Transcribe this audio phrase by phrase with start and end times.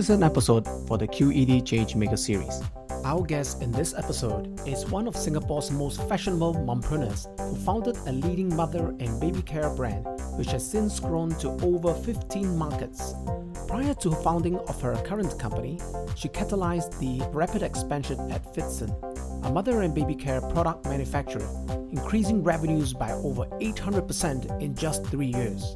[0.00, 2.62] is an episode for the QED Change Maker series.
[3.04, 8.12] Our guest in this episode is one of Singapore's most fashionable mompreneurs who founded a
[8.12, 10.06] leading mother and baby care brand,
[10.38, 13.12] which has since grown to over 15 markets.
[13.68, 15.78] Prior to founding of her current company,
[16.14, 19.09] she catalyzed the rapid expansion at Fitson,
[19.44, 21.48] a mother and baby care product manufacturer,
[21.90, 25.74] increasing revenues by over 800% in just three years.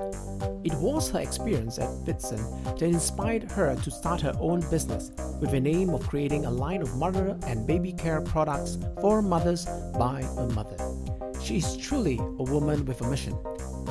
[0.64, 5.10] It was her experience at Fitson that inspired her to start her own business
[5.40, 9.66] with the aim of creating a line of mother and baby care products for mothers
[9.98, 10.76] by a mother.
[11.42, 13.36] She is truly a woman with a mission.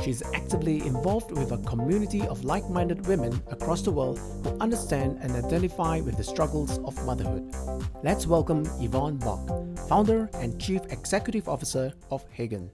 [0.03, 4.57] She is actively involved with a community of like minded women across the world who
[4.59, 7.53] understand and identify with the struggles of motherhood.
[8.03, 9.47] Let's welcome Yvon Bock,
[9.93, 12.67] founder and chief executive officer of Hegen.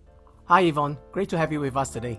[0.46, 0.98] Hi, Yvon.
[1.12, 2.18] Great to have you with us today.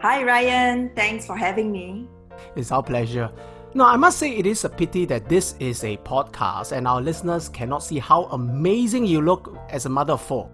[0.00, 0.90] Hi, Ryan.
[0.96, 2.08] Thanks for having me.
[2.56, 3.30] It's our pleasure.
[3.74, 7.00] Now, I must say it is a pity that this is a podcast and our
[7.00, 10.50] listeners cannot see how amazing you look as a mother of four.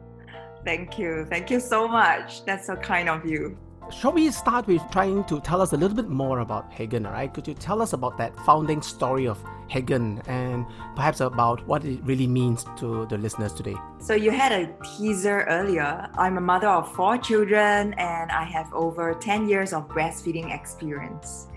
[0.63, 1.25] Thank you.
[1.31, 2.45] Thank you so much.
[2.45, 3.57] That's so kind of you.
[3.93, 7.33] Shall we start with trying to tell us a little bit more about Hegen, right?
[7.33, 12.01] Could you tell us about that founding story of Hegen and perhaps about what it
[12.05, 13.75] really means to the listeners today?
[13.99, 16.09] So, you had a teaser earlier.
[16.17, 21.49] I'm a mother of four children and I have over 10 years of breastfeeding experience.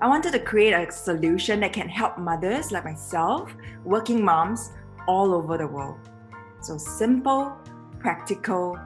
[0.00, 3.54] I wanted to create a solution that can help mothers like myself,
[3.84, 4.72] working moms
[5.06, 5.98] all over the world.
[6.62, 7.54] So, simple,
[7.98, 8.78] practical,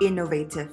[0.00, 0.72] innovative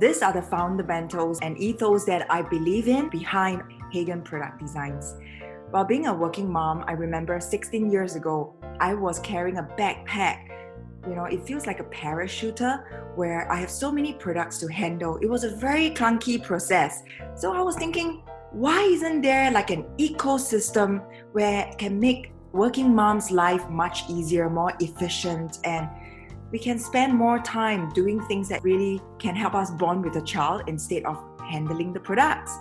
[0.00, 3.62] these are the fundamentals and ethos that I believe in behind
[3.92, 5.16] Hegen Product Designs.
[5.70, 10.48] While being a working mom, I remember 16 years ago, I was carrying a backpack.
[11.06, 12.82] You know, it feels like a parachuter
[13.14, 15.18] where I have so many products to handle.
[15.18, 17.02] It was a very clunky process.
[17.34, 23.30] So I was thinking, why isn't there like an ecosystem where can make working mom's
[23.30, 25.88] life much easier, more efficient, and
[26.52, 30.22] we can spend more time doing things that really can help us bond with the
[30.22, 32.56] child instead of handling the products.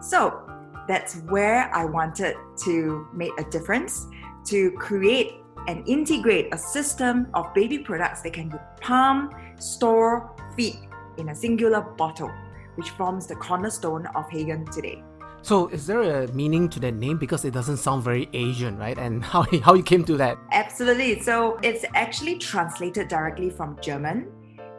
[0.00, 0.42] So
[0.88, 4.06] that's where I wanted to make a difference
[4.46, 5.34] to create
[5.66, 10.78] and integrate a system of baby products that can be palm, store, feed
[11.16, 12.30] in a singular bottle,
[12.74, 15.02] which forms the cornerstone of Hegen today.
[15.44, 18.96] So, is there a meaning to that name because it doesn't sound very Asian, right?
[18.96, 20.38] And how how you came to that?
[20.52, 21.20] Absolutely.
[21.20, 24.32] So, it's actually translated directly from German.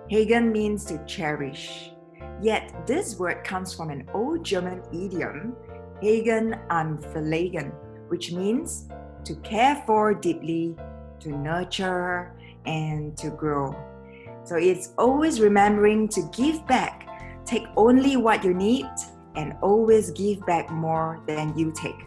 [0.10, 1.92] Hegen means to cherish.
[2.42, 5.56] Yet, this word comes from an old German idiom,
[6.02, 7.72] Hegen und Pflegen,
[8.08, 8.90] which means
[9.24, 10.76] to care for deeply,
[11.20, 12.34] to nurture,
[12.66, 13.70] and to grow.
[14.44, 17.06] So, it's always remembering to give back.
[17.46, 18.90] Take only what you need
[19.36, 22.06] and always give back more than you take.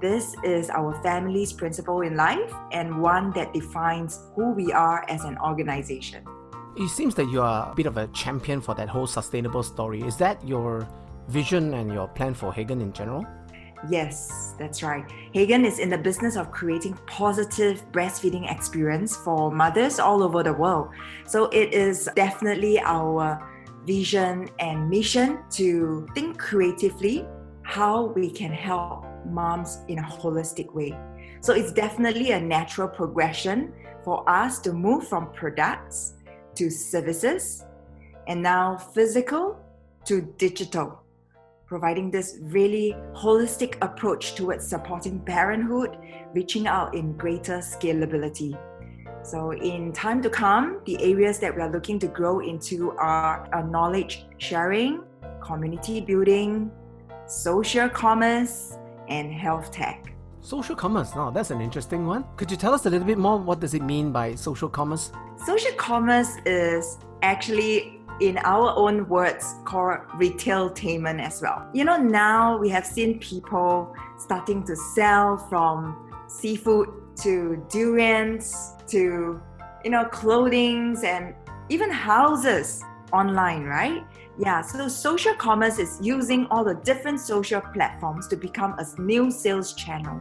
[0.00, 5.22] This is our family's principle in life and one that defines who we are as
[5.24, 6.24] an organization.
[6.76, 10.00] It seems that you are a bit of a champion for that whole sustainable story.
[10.02, 10.88] Is that your
[11.28, 13.24] vision and your plan for Hegen in general?
[13.90, 15.04] Yes, that's right.
[15.34, 20.52] Hegen is in the business of creating positive breastfeeding experience for mothers all over the
[20.52, 20.90] world.
[21.26, 23.51] So it is definitely our
[23.86, 27.26] vision and mission to think creatively
[27.62, 30.96] how we can help moms in a holistic way.
[31.40, 33.72] So it's definitely a natural progression
[34.04, 36.14] for us to move from products
[36.54, 37.64] to services
[38.26, 39.58] and now physical
[40.04, 41.02] to digital,
[41.66, 45.96] providing this really holistic approach towards supporting parenthood,
[46.34, 48.58] reaching out in greater scalability.
[49.24, 53.48] So, in time to come, the areas that we are looking to grow into are,
[53.52, 55.02] uh, knowledge sharing,
[55.40, 56.70] community building,
[57.26, 58.76] social commerce,
[59.08, 60.12] and health tech.
[60.40, 62.24] Social commerce, now that's an interesting one.
[62.36, 63.38] Could you tell us a little bit more?
[63.38, 65.12] What does it mean by social commerce?
[65.46, 71.68] Social commerce is actually in our own words called retailtainment as well.
[71.72, 79.40] You know, now we have seen people starting to sell from seafood to durians to
[79.84, 81.34] you know clothings and
[81.68, 82.82] even houses
[83.12, 84.04] online right?
[84.38, 89.30] Yeah so social commerce is using all the different social platforms to become a new
[89.30, 90.20] sales channel.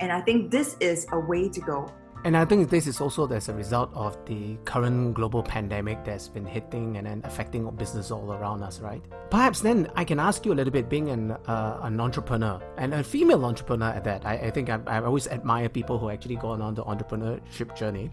[0.00, 1.92] And i think this is a way to go
[2.24, 6.28] and I think this is also as a result of the current global pandemic that's
[6.28, 9.02] been hitting and then affecting business all around us, right?
[9.30, 12.92] Perhaps then I can ask you a little bit, being an, uh, an entrepreneur and
[12.94, 14.26] a female entrepreneur at that.
[14.26, 18.10] I, I think I, I, always admire people who actually go on the entrepreneurship journey.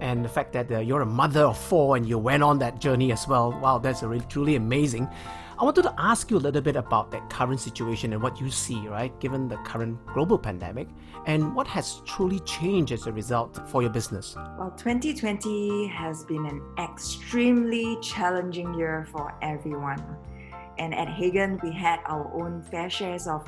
[0.00, 2.80] And the fact that uh, you're a mother of four and you went on that
[2.80, 5.08] journey as well, wow, that's really truly amazing.
[5.60, 8.48] I wanted to ask you a little bit about that current situation and what you
[8.48, 10.86] see, right, given the current global pandemic,
[11.26, 14.36] and what has truly changed as a result for your business.
[14.56, 20.00] Well, 2020 has been an extremely challenging year for everyone.
[20.78, 23.44] And at Hegen, we had our own fair shares of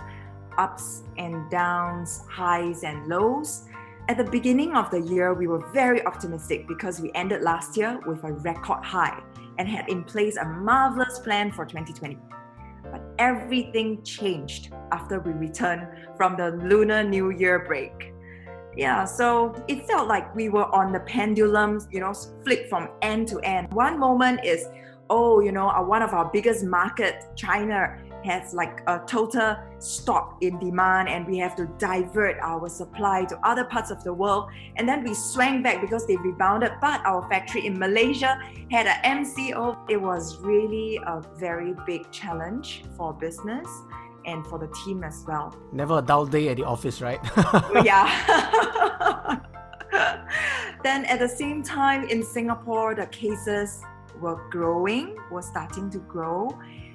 [0.59, 3.69] ups and downs, highs and lows.
[4.09, 8.01] At the beginning of the year, we were very optimistic because we ended last year
[8.07, 9.23] with a record high
[9.59, 12.19] and had in place a marvelous plan for 2020.
[12.91, 15.87] But everything changed after we returned
[16.17, 18.13] from the Lunar New Year break.
[18.77, 22.13] Yeah, so it felt like we were on the pendulum, you know,
[22.45, 23.73] flip from end to end.
[23.73, 24.67] One moment is,
[25.09, 30.59] oh, you know, one of our biggest market, China, has like a total stop in
[30.59, 34.51] demand and we have to divert our supply to other parts of the world.
[34.77, 38.39] And then we swang back because they rebounded but our factory in malaysia
[38.71, 43.67] had an mco it was really a very big challenge for business
[44.27, 45.57] and for the team as well.
[45.73, 47.21] Never a dull day at the office right?
[47.85, 49.41] Yeah.
[50.83, 53.83] Then at the same time in singapore the cases
[54.21, 56.49] were growing were starting to grow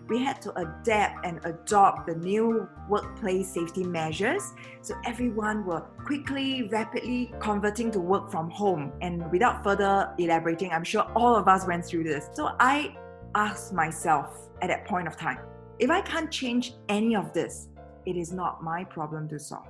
[0.08, 4.54] we had to adapt and adopt the new workplace safety measures.
[4.82, 8.94] So everyone were quickly, rapidly converting to work from home.
[9.02, 12.30] And without further elaborating, I'm sure all of us went through this.
[12.34, 12.96] So I
[13.34, 15.40] asked myself at that point of time,
[15.80, 17.68] if I can't change any of this,
[18.06, 19.68] it is not my problem to solve.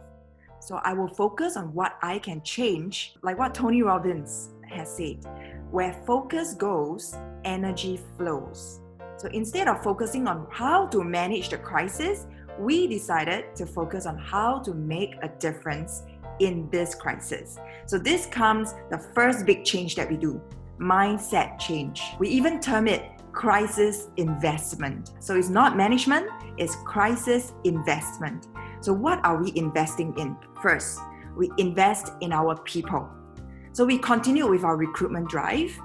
[0.59, 5.23] So I will focus on what I can change, like what Tony Robbins has said
[5.71, 8.79] where focus goes, energy flows.
[9.17, 12.27] So instead of focusing on how to manage the crisis,
[12.59, 16.03] we decided to focus on how to make a difference
[16.39, 17.57] in this crisis.
[17.85, 20.41] So this comes the first big change that we do
[20.79, 22.01] mindset change.
[22.19, 25.11] We even term it crisis investment.
[25.19, 26.27] So it's not management,
[26.57, 28.47] it's crisis investment.
[28.79, 30.37] So what are we investing in?
[30.61, 30.99] First,
[31.35, 33.09] we invest in our people.
[33.73, 35.77] So we continue with our recruitment drive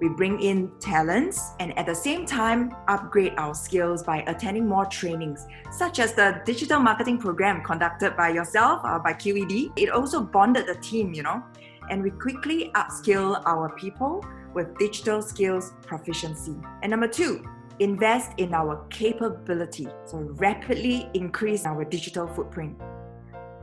[0.00, 4.84] we bring in talents and at the same time upgrade our skills by attending more
[4.86, 9.72] trainings, such as the digital marketing program conducted by yourself, uh, by QED.
[9.76, 11.42] It also bonded the team, you know,
[11.90, 16.56] and we quickly upskill our people with digital skills proficiency.
[16.82, 17.44] And number two,
[17.78, 19.88] invest in our capability.
[20.06, 22.76] So rapidly increase our digital footprint.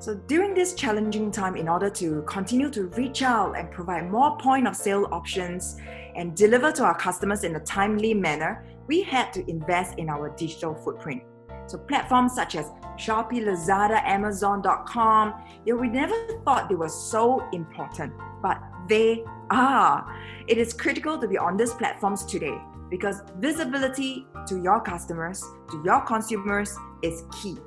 [0.04, 4.38] So during this challenging time, in order to continue to reach out and provide more
[4.38, 5.78] point of sale options
[6.18, 10.36] and deliver to our customers in a timely manner, we had to invest in our
[10.36, 11.24] digital footprint.
[11.68, 12.66] So platforms such as
[12.98, 15.36] Shopee, Lazada, Amazon.com,
[15.66, 18.12] you know, we never thought they were so important,
[18.42, 20.06] but they are.
[20.50, 22.58] It is critical to be on these platforms today
[22.90, 25.42] because visibility to your customers,
[25.72, 27.58] to your consumers is key.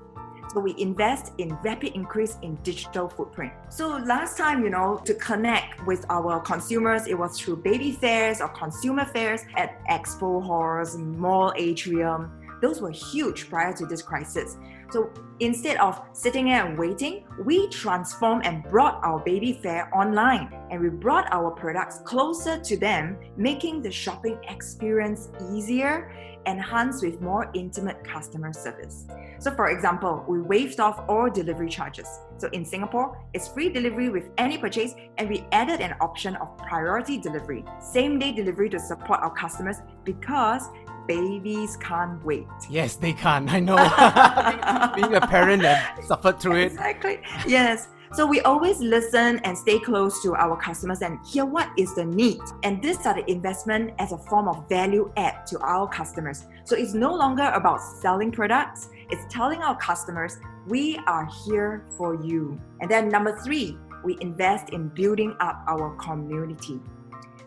[0.56, 3.52] We invest in rapid increase in digital footprint.
[3.68, 8.40] So last time, you know, to connect with our consumers, it was through baby fairs
[8.40, 12.32] or consumer fairs at expo halls, mall atrium.
[12.62, 14.56] Those were huge prior to this crisis.
[14.90, 15.10] So
[15.40, 20.80] instead of sitting there and waiting, we transformed and brought our baby fair online and
[20.80, 26.12] we brought our products closer to them, making the shopping experience easier,
[26.46, 29.06] enhanced with more intimate customer service.
[29.38, 32.08] So, for example, we waived off all delivery charges.
[32.38, 36.56] So, in Singapore, it's free delivery with any purchase, and we added an option of
[36.56, 40.68] priority delivery, same day delivery to support our customers because
[41.06, 42.46] babies can't wait.
[42.68, 43.52] Yes, they can't.
[43.52, 43.76] I know.
[44.96, 46.72] Being a parent and suffered through it.
[46.72, 47.20] Exactly.
[47.46, 47.88] Yes.
[48.14, 52.04] So we always listen and stay close to our customers and hear what is the
[52.04, 52.40] need.
[52.62, 56.46] And this the investment as a form of value add to our customers.
[56.64, 62.24] So it's no longer about selling products, it's telling our customers, we are here for
[62.24, 62.60] you.
[62.80, 66.80] And then number three, we invest in building up our community.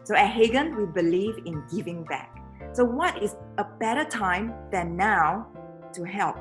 [0.04, 2.39] So at Hegen, we believe in giving back.
[2.72, 5.48] So, what is a better time than now
[5.94, 6.38] to help,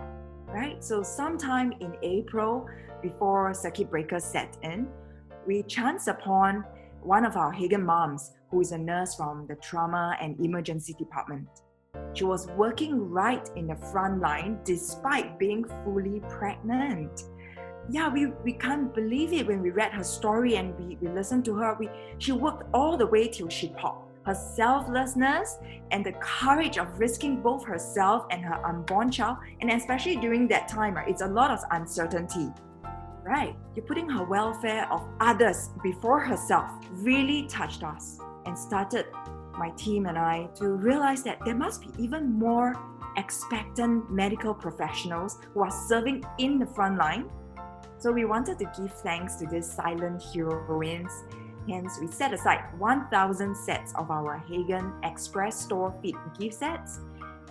[0.47, 0.83] right?
[0.85, 2.67] So, sometime in April,
[3.03, 4.89] before circuit breaker set in,
[5.47, 6.65] we chanced upon
[7.03, 11.49] one of our Hegen moms, who is a nurse from the trauma and emergency department.
[12.13, 17.25] She was working right in the front line despite being fully pregnant.
[17.91, 21.47] Yeah, we, we can't believe it when we read her story and we, we listened
[21.47, 21.75] to her.
[21.79, 25.57] We, she worked all the way till she popped her selflessness
[25.91, 30.69] and the courage of risking both herself and her unborn child, and especially during that
[30.69, 32.49] time, right, it's a lot of uncertainty.
[33.25, 39.07] Right, you're putting her welfare of others before herself really touched us and started
[39.59, 42.75] my team and I to realize that there must be even more
[43.17, 47.29] expectant medical professionals who are serving in the front line.
[47.99, 51.13] So we wanted to give thanks to these silent heroines.
[51.69, 57.01] Hence, we set aside 1,000 sets of our Hegen Express Store Feed gift sets,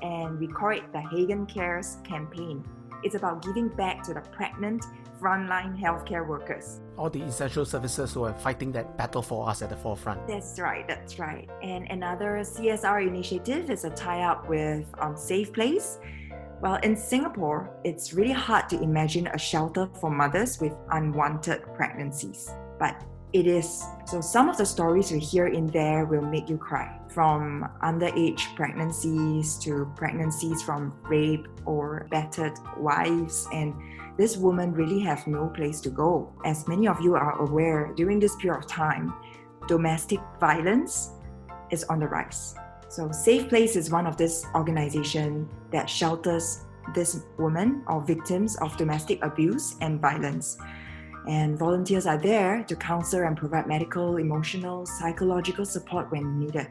[0.02, 2.64] and we call it the Hegen Cares campaign.
[3.04, 4.84] It's about giving back to the pregnant
[5.22, 6.80] frontline healthcare workers.
[6.98, 10.28] All the essential services who are fighting that battle for us at the forefront.
[10.28, 11.48] That's right, that's right.
[11.62, 16.00] And another CSR initiative is a tie up with um, Safe Place.
[16.60, 22.50] Well, in Singapore, it's really hard to imagine a shelter for mothers with unwanted pregnancies.
[22.80, 23.04] But
[23.34, 23.84] it is.
[24.06, 27.00] So some of the stories we hear in there will make you cry.
[27.10, 33.74] From underage pregnancies to pregnancies from rape or battered wives and
[34.18, 36.34] this woman really have no place to go.
[36.44, 39.14] As many of you are aware, during this period of time,
[39.68, 41.12] domestic violence
[41.70, 42.56] is on the rise.
[42.90, 46.66] So Safe Place is one of this organization that shelters
[46.96, 50.58] this woman or victims of domestic abuse and violence.
[51.28, 56.68] And volunteers are there to counsel and provide medical, emotional, psychological support when needed.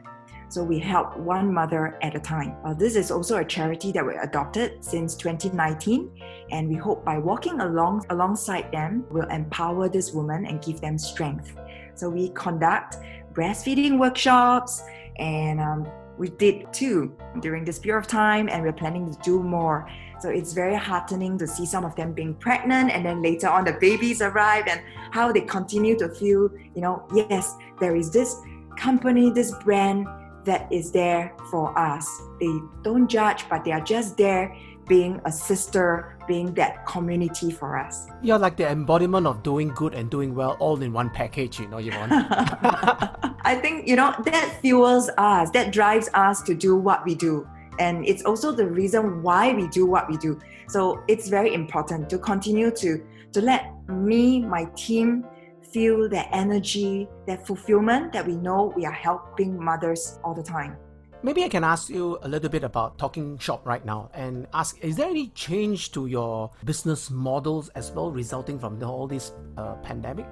[0.48, 2.56] So we help one mother at a time.
[2.64, 6.10] Uh, this is also a charity that we adopted since 2019,
[6.50, 10.98] and we hope by walking along alongside them, we'll empower this woman and give them
[10.98, 11.56] strength.
[11.94, 12.98] So we conduct
[13.32, 14.82] breastfeeding workshops,
[15.18, 15.86] and um,
[16.16, 19.88] we did two during this period of time, and we're planning to do more.
[20.20, 23.64] So it's very heartening to see some of them being pregnant, and then later on
[23.64, 24.80] the babies arrive, and
[25.10, 28.36] how they continue to feel, you know, yes, there is this
[28.76, 30.06] company, this brand
[30.44, 32.08] that is there for us.
[32.40, 34.56] They don't judge, but they are just there
[34.88, 38.06] being a sister, being that community for us.
[38.22, 41.68] You're like the embodiment of doing good and doing well all in one package, you
[41.68, 42.08] know, Yvon.
[43.44, 47.46] I think, you know, that fuels us, that drives us to do what we do.
[47.78, 50.38] And it's also the reason why we do what we do.
[50.68, 55.24] So it's very important to continue to to let me, my team,
[55.72, 60.76] feel that energy, that fulfillment that we know we are helping mothers all the time.
[61.22, 64.78] Maybe I can ask you a little bit about Talking Shop right now and ask
[64.82, 69.32] is there any change to your business models as well resulting from the, all this
[69.56, 70.26] uh, pandemic?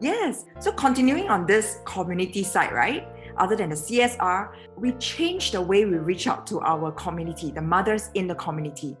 [0.00, 0.44] Yes.
[0.60, 3.06] So, continuing on this community side, right?
[3.36, 7.62] Other than the CSR, we changed the way we reach out to our community, the
[7.62, 8.96] mothers in the community.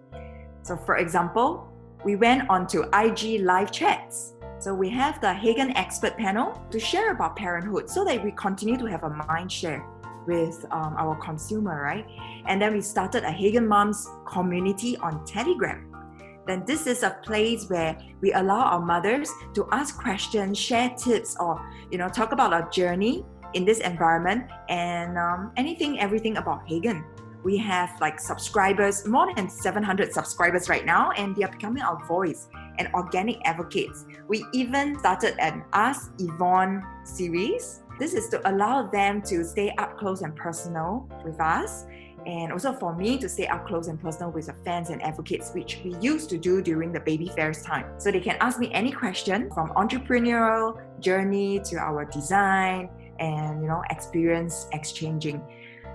[0.62, 1.68] So, for example,
[2.04, 6.78] we went on to IG live chats so we have the Hegen expert panel to
[6.78, 9.82] share about parenthood so that we continue to have a mind share
[10.26, 12.06] with um, our consumer, right?
[12.46, 15.86] And then we started a Hegen Moms community on Telegram.
[16.46, 21.36] Then this is a place where we allow our mothers to ask questions, share tips,
[21.40, 21.58] or
[21.90, 27.04] you know talk about our journey in this environment and um, anything, everything about Hegen.
[27.42, 32.04] We have like subscribers, more than 700 subscribers right now, and they are becoming our
[32.06, 34.04] voice and organic advocates.
[34.28, 37.82] We even started an Ask Yvon series.
[37.98, 41.86] This is to allow them to stay up close and personal with us
[42.26, 45.52] and also for me to stay up close and personal with the fans and advocates,
[45.52, 47.86] which we used to do during the baby fairs time.
[47.98, 52.90] So they can ask me any question from entrepreneurial journey to our design
[53.20, 55.42] and you know experience exchanging.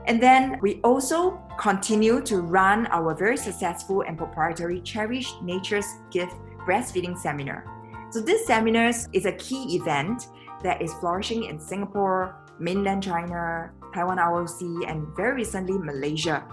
[0.07, 6.35] And then we also continue to run our very successful and proprietary Cherish Nature's Gift
[6.67, 7.65] breastfeeding seminar.
[8.11, 10.27] So this seminar is a key event
[10.63, 16.45] that is flourishing in Singapore, mainland China, Taiwan ROC, and very recently Malaysia.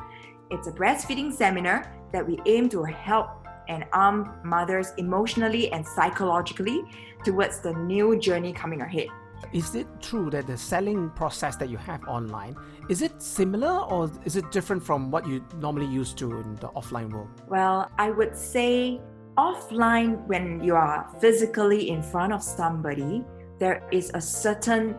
[0.50, 3.29] It's a breastfeeding seminar that we aim to help
[3.69, 6.83] and arm mothers emotionally and psychologically
[7.25, 9.09] towards the new journey coming ahead.
[9.52, 12.56] Is it true that the selling process that you have online
[12.88, 16.68] is it similar or is it different from what you normally used to in the
[16.68, 17.30] offline world?
[17.49, 19.00] Well, I would say
[19.38, 23.25] offline, when you are physically in front of somebody,
[23.58, 24.96] there is a certain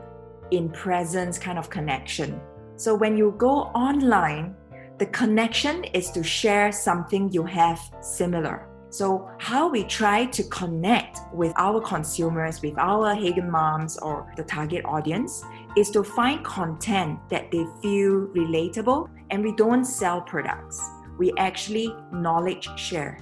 [0.51, 2.39] in presence kind of connection.
[2.77, 4.55] So when you go online,
[4.97, 8.69] the connection is to share something you have similar.
[8.93, 14.43] So, how we try to connect with our consumers, with our Hegen moms or the
[14.43, 15.43] target audience,
[15.75, 20.79] is to find content that they feel relatable and we don't sell products.
[21.17, 23.17] We actually knowledge share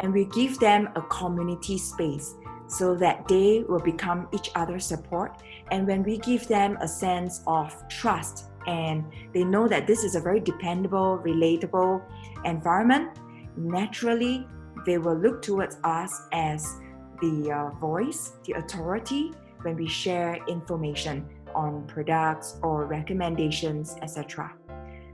[0.00, 2.34] and we give them a community space
[2.66, 5.42] so that they will become each other's support.
[5.70, 10.16] And when we give them a sense of trust and they know that this is
[10.16, 12.02] a very dependable, relatable
[12.44, 13.18] environment,
[13.56, 14.46] naturally
[14.84, 16.80] they will look towards us as
[17.20, 24.52] the uh, voice, the authority when we share information on products or recommendations, etc.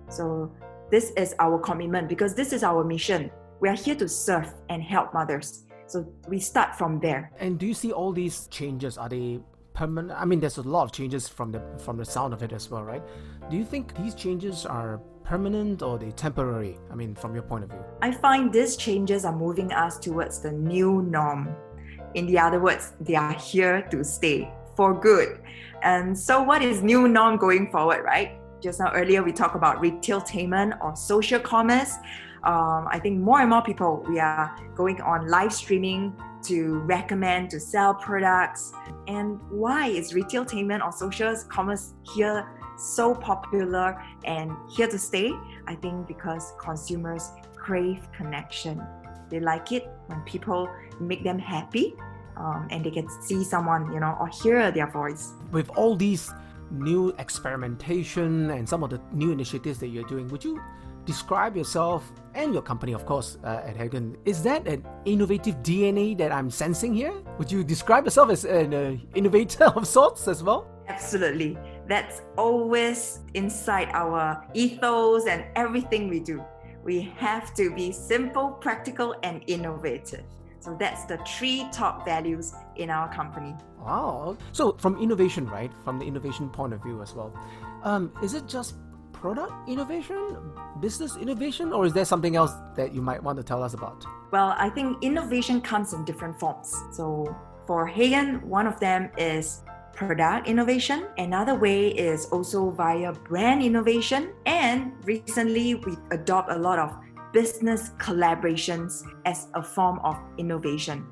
[0.09, 0.53] So
[0.91, 3.31] this is our commitment because this is our mission.
[3.61, 5.65] We are here to serve and help mothers.
[5.87, 7.33] So we start from there.
[7.39, 8.97] And do you see all these changes?
[8.97, 9.41] Are they
[9.75, 10.19] permanent?
[10.19, 12.71] I mean, there's a lot of changes from the from the sound of it as
[12.71, 13.03] well, right?
[13.50, 16.79] Do you think these changes are permanent or they temporary?
[16.91, 17.85] I mean, from your point of view.
[18.03, 21.55] I find these changes are moving us towards the new norm.
[22.15, 25.41] In the other words, they are here to stay for good.
[25.83, 28.39] And so, what is new norm going forward, right?
[28.61, 31.95] Just now earlier we talked about retailtainment or social commerce
[32.45, 37.50] um, I think more and more people we are going on live streaming to recommend
[37.50, 38.73] to sell products.
[39.07, 42.49] And why is retailtainment or social commerce here
[42.81, 45.33] so popular and here to stay?
[45.67, 48.83] I think because consumers crave connection.
[49.29, 50.69] They like it when people
[50.99, 51.95] make them happy
[52.37, 55.33] um, and they can see someone, you know, or hear their voice.
[55.53, 56.33] With all these
[56.71, 60.61] new experimentation and some of the new initiatives that you're doing, would you
[61.05, 64.17] describe yourself and your company, of course, uh, at Hegen.
[64.25, 67.15] Is that an innovative DNA that I'm sensing here?
[67.39, 70.69] Would you describe yourself as an uh, innovator of sorts as well?
[70.89, 71.59] Absolutely.
[71.91, 76.41] That's always inside our ethos and everything we do.
[76.85, 80.23] We have to be simple, practical, and innovative.
[80.61, 83.57] So that's the three top values in our company.
[83.81, 84.37] Wow.
[84.53, 85.73] So from innovation, right?
[85.83, 87.35] From the innovation point of view as well,
[87.83, 88.77] um, is it just
[89.13, 90.39] product innovation,
[90.79, 94.07] business innovation, or is there something else that you might want to tell us about?
[94.31, 96.73] Well, I think innovation comes in different forms.
[96.93, 97.35] So
[97.67, 99.63] for Hegen, one of them is
[99.95, 101.07] product innovation.
[101.19, 104.33] Another way is also via brand innovation.
[104.47, 106.97] And recently, we adopt a lot of
[107.33, 111.07] business collaborations as a form of innovation.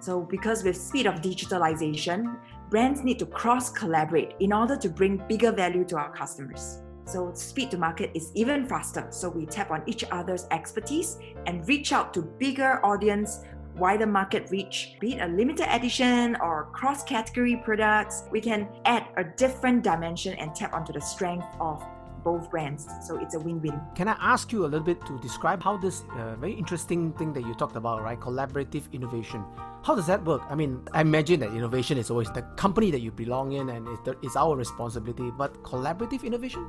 [0.00, 2.38] So, because with speed of digitalization,
[2.70, 6.82] brands need to cross collaborate in order to bring bigger value to our customers.
[7.08, 9.06] So speed to market is even faster.
[9.08, 11.16] So we tap on each other's expertise
[11.46, 13.40] and reach out to bigger audience
[13.78, 19.06] wider market reach, be it a limited edition or cross category products, we can add
[19.16, 21.84] a different dimension and tap onto the strength of
[22.24, 22.86] both brands.
[23.06, 23.80] So it's a win win.
[23.94, 27.32] Can I ask you a little bit to describe how this uh, very interesting thing
[27.32, 28.18] that you talked about, right?
[28.18, 29.44] Collaborative innovation.
[29.82, 30.42] How does that work?
[30.50, 33.86] I mean, I imagine that innovation is always the company that you belong in and
[33.88, 36.66] it's, it's our responsibility, but collaborative innovation?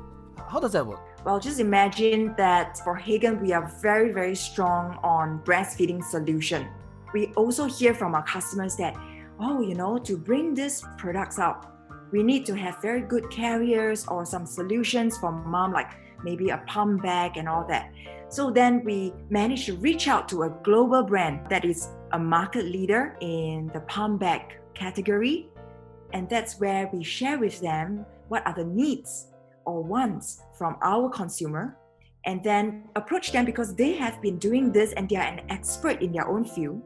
[0.47, 1.01] How does that work?
[1.25, 6.67] Well, just imagine that for Hegen, we are very, very strong on breastfeeding solution.
[7.13, 8.95] We also hear from our customers that,
[9.39, 11.65] oh, you know, to bring these products out,
[12.11, 15.91] we need to have very good carriers or some solutions for mom, like
[16.23, 17.91] maybe a pump bag and all that.
[18.29, 22.65] So then we managed to reach out to a global brand that is a market
[22.65, 25.49] leader in the pump bag category.
[26.13, 29.27] And that's where we share with them what are the needs
[29.65, 31.77] or wants from our consumer
[32.25, 36.01] and then approach them because they have been doing this and they are an expert
[36.01, 36.81] in their own field.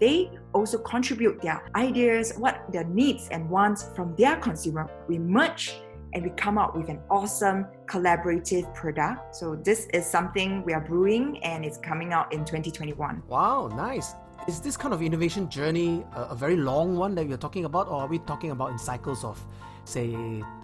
[0.00, 4.90] They also contribute their ideas, what their needs and wants from their consumer.
[5.08, 5.80] We merge
[6.14, 9.36] and we come out with an awesome collaborative product.
[9.36, 13.22] So this is something we are brewing and it's coming out in 2021.
[13.28, 14.14] Wow, nice.
[14.46, 17.88] Is this kind of innovation journey a, a very long one that we're talking about,
[17.88, 19.44] or are we talking about in cycles of
[19.84, 20.14] say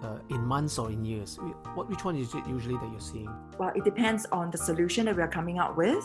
[0.03, 1.37] uh, in months or in years?
[1.75, 3.29] What, which one is it usually that you're seeing?
[3.59, 6.03] Well, it depends on the solution that we are coming out with.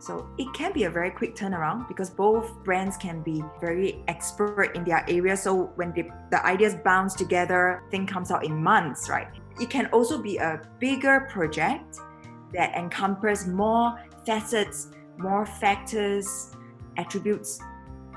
[0.00, 4.72] So it can be a very quick turnaround because both brands can be very expert
[4.74, 5.36] in their area.
[5.36, 9.28] So when the, the ideas bounce together, thing comes out in months, right?
[9.60, 11.98] It can also be a bigger project
[12.54, 16.56] that encompasses more facets, more factors,
[16.96, 17.60] attributes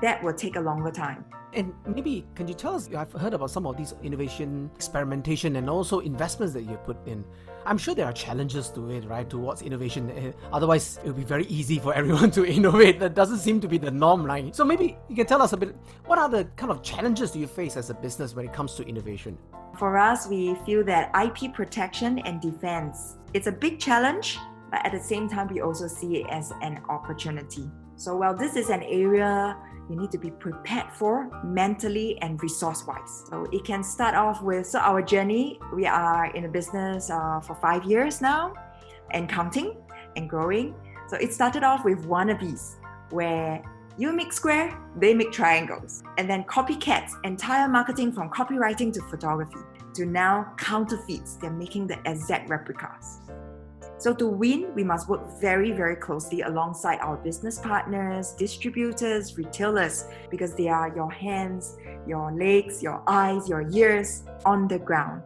[0.00, 1.24] that will take a longer time.
[1.54, 2.88] And maybe can you tell us?
[2.92, 7.24] I've heard about some of these innovation, experimentation, and also investments that you put in.
[7.66, 9.28] I'm sure there are challenges to it, right?
[9.28, 10.10] Towards innovation.
[10.10, 12.98] Eh, otherwise, it would be very easy for everyone to innovate.
[13.00, 14.54] That doesn't seem to be the norm, right?
[14.54, 15.76] So maybe you can tell us a bit.
[16.06, 18.74] What are the kind of challenges do you face as a business when it comes
[18.74, 19.38] to innovation?
[19.78, 24.38] For us, we feel that IP protection and defense it's a big challenge,
[24.70, 27.68] but at the same time, we also see it as an opportunity.
[27.96, 29.56] So while this is an area
[29.88, 33.24] you need to be prepared for mentally and resource wise.
[33.28, 35.58] So it can start off with so our journey.
[35.74, 38.54] We are in a business uh, for five years now
[39.10, 39.76] and counting
[40.16, 40.74] and growing.
[41.08, 42.76] So it started off with wannabes
[43.10, 43.62] where
[43.96, 46.02] you make square, they make triangles.
[46.18, 49.60] And then copycats, entire marketing from copywriting to photography,
[49.94, 53.20] to now counterfeits, they're making the exact replicas.
[54.04, 60.04] So to win, we must work very, very closely alongside our business partners, distributors, retailers,
[60.30, 65.22] because they are your hands, your legs, your eyes, your ears on the ground.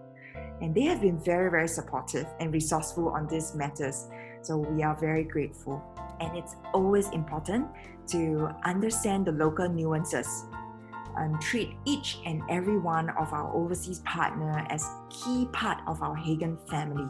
[0.61, 4.07] And they have been very, very supportive and resourceful on these matters.
[4.43, 5.83] So we are very grateful.
[6.21, 7.67] And it's always important
[8.12, 10.45] to understand the local nuances
[11.17, 16.14] and treat each and every one of our overseas partner as key part of our
[16.14, 17.09] Hegen family.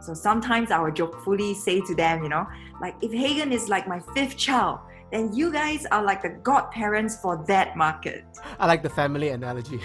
[0.00, 2.46] So sometimes I will jokefully say to them, you know,
[2.80, 4.80] like if Hegen is like my fifth child,
[5.10, 8.24] then you guys are like the godparents for that market.
[8.58, 9.80] I like the family analogy.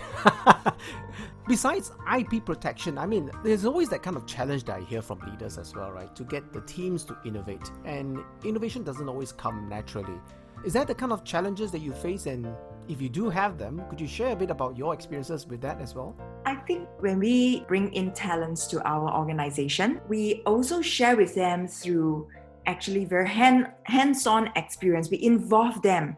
[1.48, 5.20] Besides IP protection, I mean, there's always that kind of challenge that I hear from
[5.20, 6.14] leaders as well, right?
[6.16, 7.70] To get the teams to innovate.
[7.86, 10.20] And innovation doesn't always come naturally.
[10.66, 12.26] Is that the kind of challenges that you face?
[12.26, 12.48] And
[12.88, 15.80] if you do have them, could you share a bit about your experiences with that
[15.80, 16.16] as well?
[16.46, 21.68] I think when we bring in talents to our organization, we also share with them
[21.68, 22.28] through
[22.66, 25.10] actually very hand, hands-on experience.
[25.10, 26.18] We involve them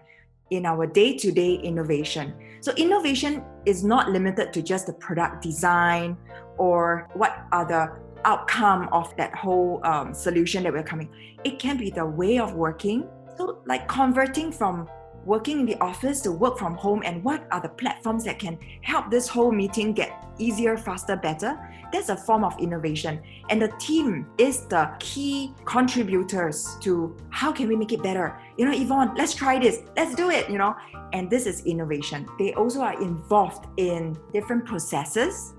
[0.51, 2.33] in our day-to-day innovation.
[2.61, 6.17] So innovation is not limited to just the product design
[6.57, 7.91] or what are the
[8.25, 11.09] outcome of that whole um, solution that we're coming.
[11.43, 13.07] It can be the way of working.
[13.37, 14.87] So like converting from
[15.25, 18.57] working in the office to work from home and what are the platforms that can
[18.81, 21.57] help this whole meeting get easier, faster, better.
[21.91, 23.21] That's a form of innovation.
[23.49, 28.39] And the team is the key contributors to how can we make it better.
[28.57, 30.75] You know, Yvon, let's try this, let's do it, you know.
[31.13, 32.27] And this is innovation.
[32.37, 35.53] They also are involved in different processes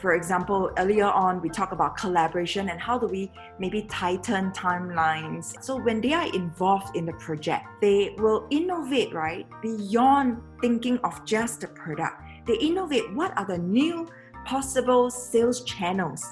[0.00, 5.62] for example, earlier on, we talked about collaboration and how do we maybe tighten timelines.
[5.62, 9.46] So when they are involved in the project, they will innovate, right?
[9.60, 12.22] Beyond thinking of just the product.
[12.46, 14.08] They innovate what are the new
[14.46, 16.24] possible sales channels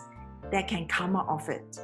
[0.50, 1.78] that can come out of it.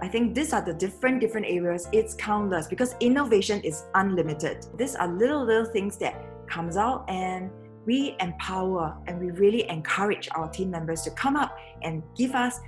[0.00, 1.88] I think these are the different different areas.
[1.92, 4.66] It's countless because innovation is unlimited.
[4.76, 6.14] These are little little things that
[6.46, 7.50] comes out and
[7.86, 12.60] we empower and we really encourage our team members to come up and give us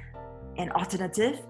[0.59, 1.40] an alternative,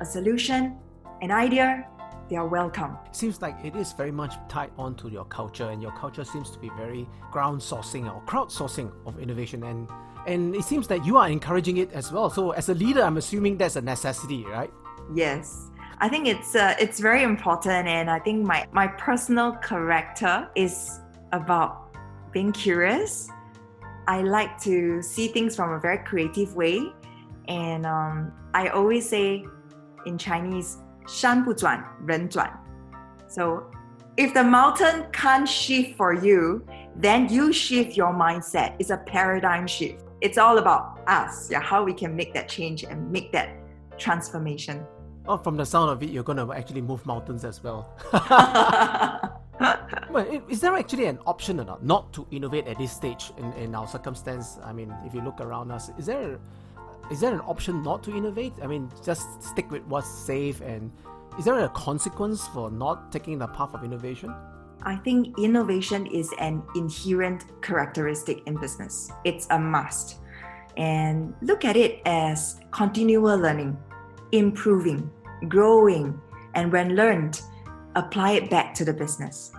[0.00, 0.76] a solution,
[1.20, 1.86] an idea.
[2.30, 2.96] They are welcome.
[3.12, 6.50] Seems like it is very much tied on to your culture, and your culture seems
[6.50, 9.64] to be very ground sourcing or crowdsourcing of innovation.
[9.64, 9.88] And
[10.26, 12.30] and it seems that you are encouraging it as well.
[12.30, 14.70] So as a leader, I'm assuming that's a necessity, right?
[15.14, 15.68] Yes.
[15.98, 21.00] I think it's uh, it's very important, and I think my my personal character is
[21.32, 21.81] about
[22.31, 23.29] being curious.
[24.07, 26.93] I like to see things from a very creative way.
[27.47, 29.45] And um, I always say
[30.05, 32.49] in Chinese, 山不转,人转.
[33.27, 33.63] So
[34.17, 38.75] if the mountain can't shift for you, then you shift your mindset.
[38.79, 40.03] It's a paradigm shift.
[40.21, 43.49] It's all about us, yeah, how we can make that change and make that
[43.97, 44.83] transformation.
[45.27, 47.93] Oh, from the sound of it, you're going to actually move mountains as well.
[50.10, 53.52] well, is there actually an option or not, not to innovate at this stage in,
[53.54, 54.58] in our circumstance?
[54.64, 56.38] I mean, if you look around us, is there
[57.10, 58.54] is there an option not to innovate?
[58.62, 60.90] I mean, just stick with what's safe and
[61.38, 64.34] is there a consequence for not taking the path of innovation?
[64.82, 69.10] I think innovation is an inherent characteristic in business.
[69.24, 70.18] It's a must.
[70.76, 73.78] And look at it as continual learning,
[74.32, 75.10] improving,
[75.48, 76.20] growing,
[76.54, 77.40] and when learned,
[77.94, 79.52] apply it back to the business.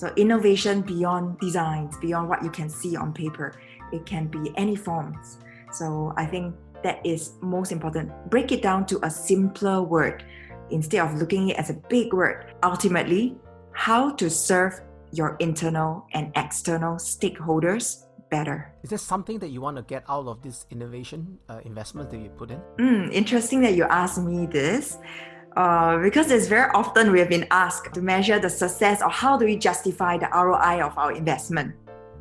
[0.00, 3.60] So innovation beyond designs, beyond what you can see on paper,
[3.92, 5.36] it can be any forms.
[5.72, 8.10] So I think that is most important.
[8.30, 10.24] Break it down to a simpler word
[10.70, 12.46] instead of looking at it as a big word.
[12.62, 13.36] Ultimately,
[13.72, 14.80] how to serve
[15.12, 18.72] your internal and external stakeholders better.
[18.82, 22.20] Is there something that you want to get out of this innovation uh, investment that
[22.20, 22.62] you put in?
[22.78, 24.96] Mm, interesting that you asked me this.
[25.56, 29.36] Uh, because it's very often we have been asked to measure the success or how
[29.36, 31.74] do we justify the ROI of our investment.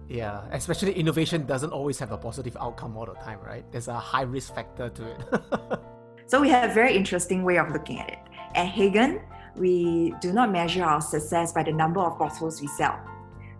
[0.07, 3.63] Yeah, especially innovation doesn't always have a positive outcome all the time, right?
[3.71, 5.79] There's a high risk factor to it.
[6.25, 8.19] so we have a very interesting way of looking at it.
[8.55, 9.21] At Hegen,
[9.55, 12.99] we do not measure our success by the number of bottles we sell.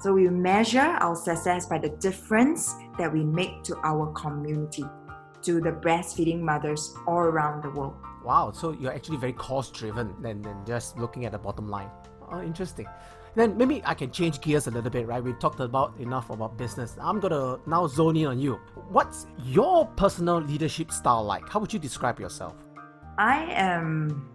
[0.02, 4.86] So we measure our success by the difference that we make to our community,
[5.44, 7.96] to the breastfeeding mothers all around the world.
[8.24, 11.90] Wow, so you're actually very cost driven than, than just looking at the bottom line.
[12.32, 12.88] Oh, interesting.
[13.36, 15.24] Then maybe I can change gears a little bit, right?
[15.24, 16.96] We've talked about enough about business.
[17.00, 18.60] I'm gonna now zone in on you.
[18.90, 21.48] What's your personal leadership style like?
[21.48, 22.56] How would you describe yourself?
[23.18, 24.30] I am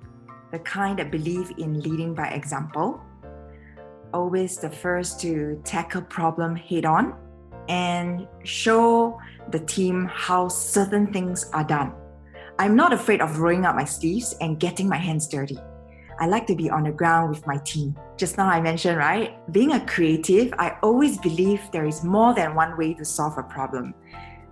[0.52, 3.00] the kind that believe in leading by example.
[4.12, 7.16] Always the first to tackle problem head on
[7.68, 9.18] and show
[9.50, 11.94] the team how certain things are done
[12.57, 15.57] I'm not afraid of rolling up my sleeves and getting my hands dirty.
[16.19, 17.95] I like to be on the ground with my team.
[18.17, 19.39] Just now I mentioned, right?
[19.53, 23.43] Being a creative, I always believe there is more than one way to solve a
[23.43, 23.93] problem.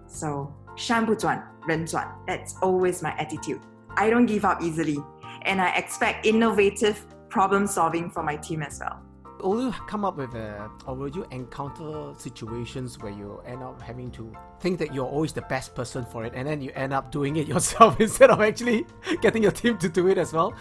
[0.07, 2.07] So 山不转人转.
[2.25, 3.59] That's always my attitude.
[3.97, 4.97] I don't give up easily,
[5.43, 6.95] and I expect innovative
[7.29, 9.01] problem solving for my team as well
[9.42, 13.80] will you come up with a, or will you encounter situations where you end up
[13.80, 16.92] having to think that you're always the best person for it and then you end
[16.92, 18.86] up doing it yourself instead of actually
[19.22, 20.54] getting your team to do it as well?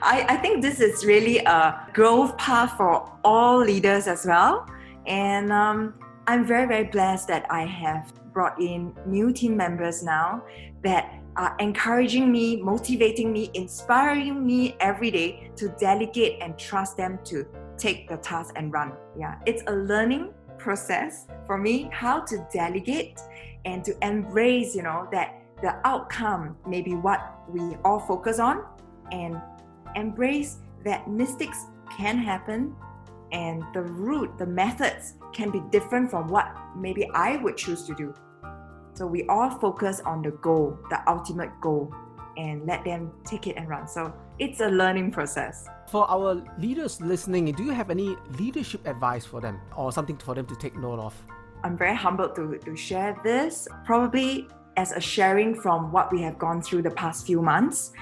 [0.00, 4.66] I, I think this is really a growth path for all leaders as well.
[5.06, 5.94] And um,
[6.26, 10.42] I'm very, very blessed that I have brought in new team members now
[10.82, 17.18] that are encouraging me, motivating me, inspiring me every day to delegate and trust them
[17.24, 17.46] to
[17.78, 18.92] take the task and run.
[19.18, 23.20] Yeah, it's a learning process for me how to delegate
[23.64, 28.64] and to embrace, you know, that the outcome may be what we all focus on
[29.12, 29.40] and
[29.94, 32.74] embrace that mistakes can happen
[33.32, 37.94] and the route, the methods can be different from what maybe I would choose to
[37.94, 38.14] do.
[38.92, 41.92] So we all focus on the goal, the ultimate goal,
[42.36, 43.86] and let them take it and run.
[43.88, 45.66] So it's a learning process.
[45.88, 50.34] For our leaders listening, do you have any leadership advice for them or something for
[50.34, 51.14] them to take note of?
[51.62, 56.38] I'm very humbled to, to share this, probably as a sharing from what we have
[56.38, 57.92] gone through the past few months.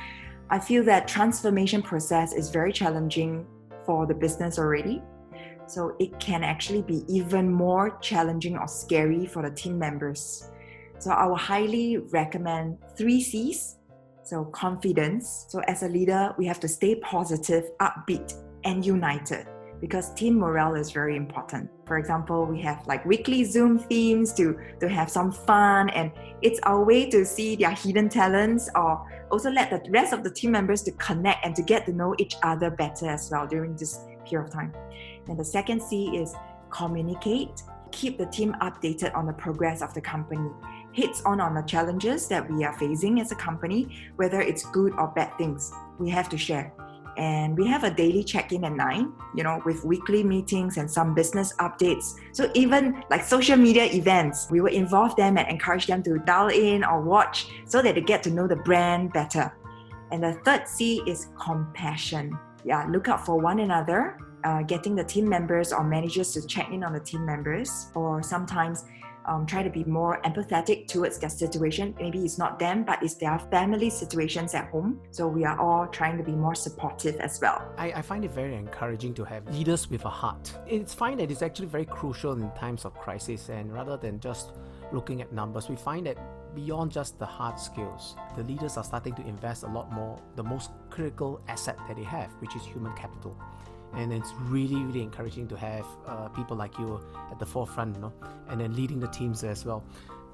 [0.51, 3.47] I feel that transformation process is very challenging
[3.85, 5.03] for the business already.
[5.67, 10.51] So it can actually be even more challenging or scary for the team members.
[10.99, 13.77] So I will highly recommend three C's
[14.25, 15.47] so, confidence.
[15.49, 19.47] So, as a leader, we have to stay positive, upbeat, and united
[19.83, 21.69] because team morale is very important.
[21.87, 26.61] For example, we have like weekly Zoom themes to, to have some fun, and it's
[26.63, 30.53] our way to see their hidden talents or also let the rest of the team
[30.53, 33.99] members to connect and to get to know each other better as well during this
[34.25, 34.73] period of time.
[35.27, 36.33] And the second C is
[36.71, 40.49] communicate, keep the team updated on the progress of the company
[40.93, 44.93] hits on on the challenges that we are facing as a company, whether it's good
[44.99, 45.73] or bad things.
[45.99, 46.73] We have to share.
[47.19, 51.15] And we have a daily check-in at nine, you know, with weekly meetings and some
[51.15, 52.15] business updates.
[52.33, 56.49] So even like social media events, we will involve them and encourage them to dial
[56.49, 59.53] in or watch so that they get to know the brand better.
[60.11, 62.39] And the third C is compassion.
[62.65, 66.71] Yeah, look out for one another, uh, getting the team members or managers to check
[66.71, 68.85] in on the team members, or sometimes
[69.27, 71.95] um, try to be more empathetic towards their situation.
[71.99, 75.01] Maybe it's not them, but it's their family situations at home.
[75.11, 77.73] So we are all trying to be more supportive as well.
[77.79, 80.53] I, I find it very encouraging to have leaders with a heart.
[80.67, 84.53] It's fine that it's actually very crucial in times of crisis, and rather than just
[84.93, 86.19] looking at numbers, we find that
[86.55, 90.43] beyond just the hard skills, the leaders are starting to invest a lot more the
[90.43, 93.37] most critical asset that they have, which is human capital
[93.95, 97.01] and it's really really encouraging to have uh, people like you
[97.31, 98.13] at the forefront you know
[98.49, 99.85] and then leading the teams as well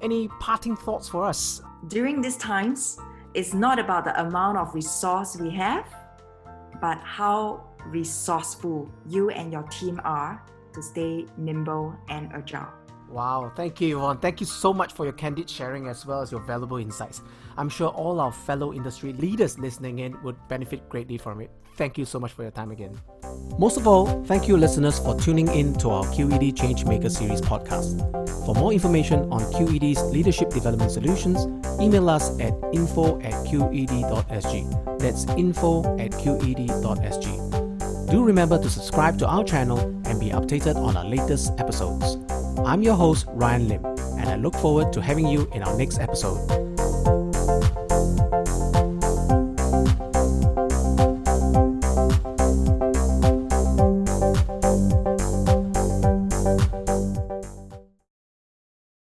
[0.01, 2.97] any parting thoughts for us during these times
[3.33, 5.85] it's not about the amount of resource we have
[6.81, 10.43] but how resourceful you and your team are
[10.73, 12.69] to stay nimble and agile
[13.09, 14.21] Wow, thank you, Yvon.
[14.21, 17.21] Thank you so much for your candid sharing as well as your valuable insights.
[17.57, 21.49] I'm sure all our fellow industry leaders listening in would benefit greatly from it.
[21.75, 22.99] Thank you so much for your time again.
[23.57, 27.99] Most of all, thank you, listeners, for tuning in to our QED Changemaker series podcast.
[28.45, 31.45] For more information on QED's leadership development solutions,
[31.81, 34.99] email us at info at qed.sg.
[34.99, 37.49] That's info at qed.sg.
[38.09, 42.17] Do remember to subscribe to our channel and be updated on our latest episodes.
[42.65, 45.99] I'm your host, Ryan Lim, and I look forward to having you in our next
[45.99, 46.68] episode.